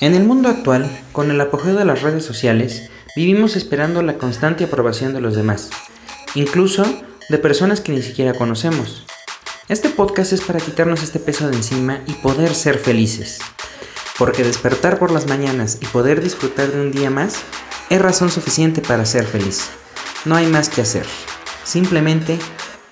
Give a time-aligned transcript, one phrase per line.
[0.00, 4.62] En el mundo actual, con el apogeo de las redes sociales, vivimos esperando la constante
[4.62, 5.70] aprobación de los demás,
[6.36, 6.84] incluso
[7.28, 9.04] de personas que ni siquiera conocemos.
[9.68, 13.40] Este podcast es para quitarnos este peso de encima y poder ser felices.
[14.16, 17.42] Porque despertar por las mañanas y poder disfrutar de un día más
[17.90, 19.68] es razón suficiente para ser feliz.
[20.24, 21.06] No hay más que hacer.
[21.64, 22.38] Simplemente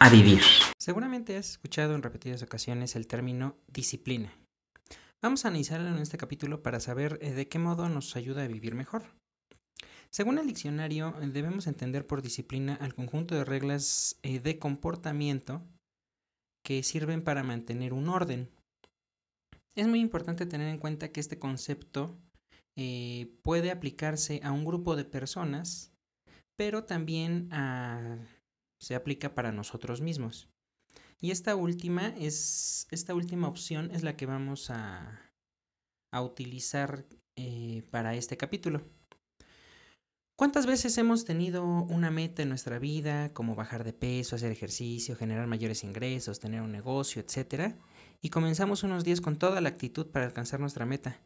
[0.00, 0.42] a vivir.
[0.76, 4.32] Seguramente has escuchado en repetidas ocasiones el término disciplina.
[5.22, 8.48] Vamos a analizarlo en este capítulo para saber eh, de qué modo nos ayuda a
[8.48, 9.02] vivir mejor.
[10.10, 15.66] Según el diccionario, eh, debemos entender por disciplina al conjunto de reglas eh, de comportamiento
[16.62, 18.50] que sirven para mantener un orden.
[19.74, 22.18] Es muy importante tener en cuenta que este concepto
[23.42, 25.92] puede aplicarse a un grupo de personas,
[26.56, 27.48] pero también
[28.78, 30.50] se aplica para nosotros mismos.
[31.20, 32.86] Y esta última es.
[32.90, 35.32] Esta última opción es la que vamos a,
[36.12, 37.06] a utilizar
[37.36, 38.82] eh, para este capítulo.
[40.38, 45.16] ¿Cuántas veces hemos tenido una meta en nuestra vida, como bajar de peso, hacer ejercicio,
[45.16, 47.78] generar mayores ingresos, tener un negocio, etcétera?
[48.20, 51.18] Y comenzamos unos días con toda la actitud para alcanzar nuestra meta,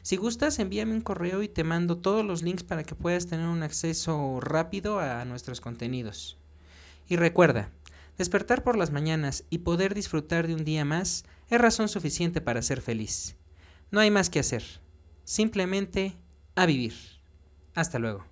[0.03, 3.47] Si gustas, envíame un correo y te mando todos los links para que puedas tener
[3.47, 6.37] un acceso rápido a nuestros contenidos.
[7.07, 7.71] Y recuerda,
[8.17, 12.61] despertar por las mañanas y poder disfrutar de un día más es razón suficiente para
[12.61, 13.35] ser feliz.
[13.93, 14.63] No hay más que hacer.
[15.23, 16.17] Simplemente
[16.55, 16.95] a vivir.
[17.75, 18.25] Hasta luego.